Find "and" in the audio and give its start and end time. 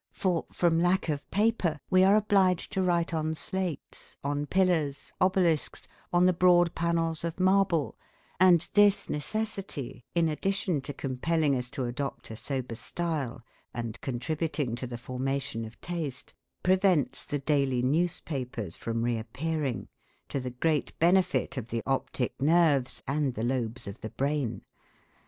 8.39-8.67, 13.75-14.01, 23.07-23.35